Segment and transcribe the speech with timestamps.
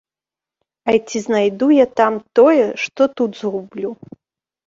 [0.93, 3.89] А ці знайду я там тое, што тут згублю?